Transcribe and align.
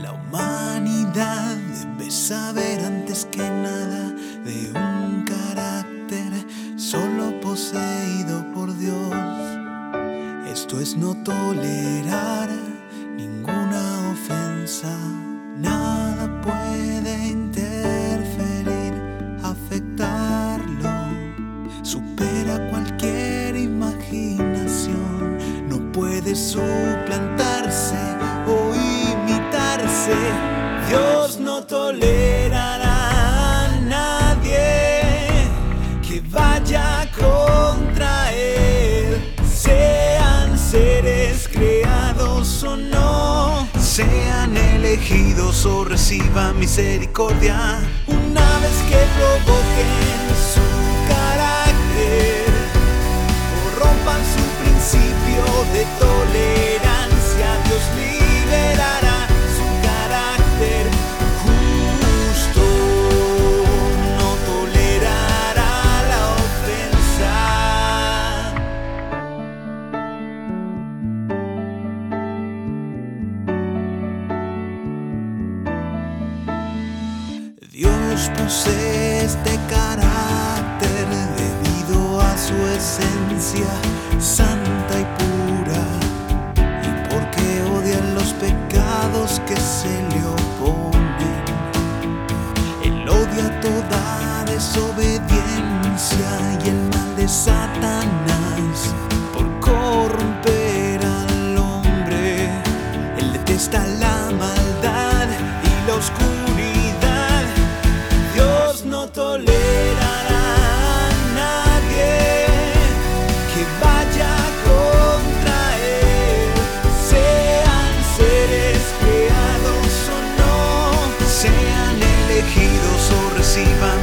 La 0.00 0.12
humanidad 0.12 1.56
debe 1.56 2.10
saber 2.10 2.84
antes 2.84 3.24
que 3.26 3.38
nada 3.38 4.12
de 4.44 4.70
un 4.74 5.24
carácter 5.24 6.32
solo 6.76 7.40
poseído 7.40 8.44
por 8.52 8.76
Dios. 8.76 9.14
Esto 10.52 10.80
es 10.80 10.96
no 10.96 11.14
tolerar 11.22 12.50
ninguna 13.16 14.10
ofensa. 14.12 14.94
Nada 15.58 16.42
puede 16.42 17.28
interferir, 17.28 18.92
afectarlo. 19.42 20.90
Supera 21.82 22.68
cualquier 22.70 23.56
imaginación. 23.56 25.38
No 25.68 25.90
puede 25.92 26.34
suplantarse 26.34 28.15
Dios 30.88 31.40
no 31.40 31.64
tolerará 31.64 33.64
a 33.64 33.68
nadie 33.80 35.48
que 36.00 36.20
vaya 36.30 37.10
contra 37.18 38.32
Él. 38.32 39.34
Sean 39.44 40.56
seres 40.56 41.48
creados 41.48 42.62
o 42.62 42.76
no, 42.76 43.66
sean 43.80 44.56
elegidos 44.56 45.66
o 45.66 45.84
reciban 45.84 46.56
misericordia. 46.56 47.80
Una 48.06 48.58
vez 48.60 48.76
que 48.88 49.04
Dios 78.16 78.30
posee 78.38 79.24
este 79.26 79.58
carácter 79.68 81.06
debido 81.36 82.18
a 82.18 82.34
su 82.38 82.54
esencia 82.66 83.66
santa 84.18 84.65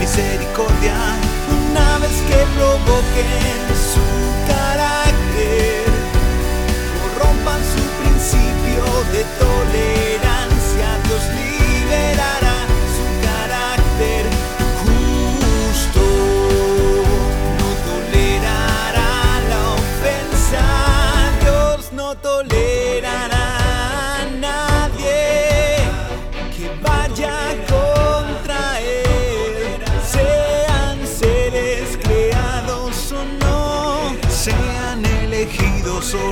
misericordia. 0.00 0.96
Una 1.70 1.98
vez 1.98 2.16
que 2.26 2.38
provoquen 2.56 3.79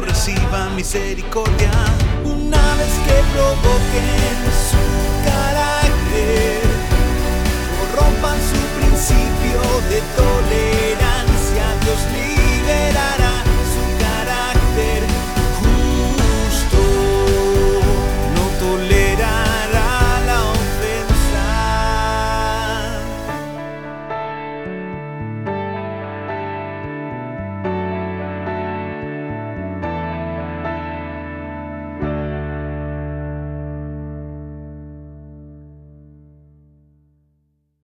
reciban 0.00 0.74
misericordia. 0.76 1.70
Una 2.24 2.74
vez 2.76 2.94
que 3.04 3.22
provoquen 3.34 4.38
su 4.70 5.27